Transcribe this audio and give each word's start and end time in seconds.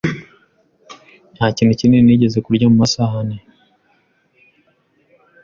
Nta 1.35 1.47
kintu 1.55 1.73
kinini 1.79 2.05
nigeze 2.05 2.37
kurya 2.45 2.65
mu 2.71 2.77
masaha 2.81 3.15
ane 3.23 3.37